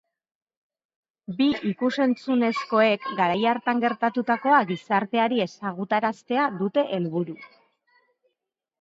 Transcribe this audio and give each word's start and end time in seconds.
Bi 1.41 1.47
ikus-entzunezkoek 1.71 3.07
garai 3.21 3.37
hartan 3.53 3.85
gertatutakoa 3.85 4.65
gizarteari 4.73 5.47
ezagutaraztea 5.49 6.51
dute 6.65 6.91
helburu. 6.99 7.43